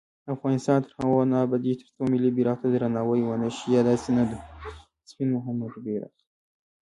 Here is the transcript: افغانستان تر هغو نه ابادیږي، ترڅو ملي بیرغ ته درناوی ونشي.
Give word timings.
افغانستان 0.35 0.77
تر 0.83 0.91
هغو 0.97 1.19
نه 1.31 1.37
ابادیږي، 1.45 1.79
ترڅو 1.81 2.01
ملي 2.11 2.29
بیرغ 2.35 2.57
ته 2.61 2.67
درناوی 2.71 3.21
ونشي. 3.25 6.03